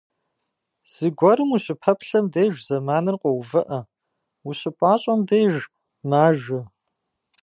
Зыгуэрым 0.93 1.49
ущыпэплъэм 1.55 2.25
деж 2.33 2.55
зэманыр 2.67 3.15
къоувыӏэ, 3.21 3.79
ущыпӏащӏэм 4.47 5.19
деж- 5.29 5.55
мажэ. 6.09 6.59